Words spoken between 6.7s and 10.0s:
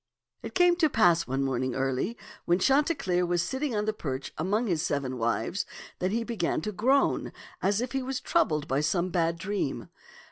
groan as if he was troubled by some bad dream.